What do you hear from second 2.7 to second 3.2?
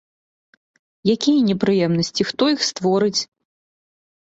створыць?